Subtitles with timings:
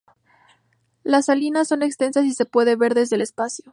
[1.03, 3.69] Las salinas son extensas y se pueden ver desde el espacio.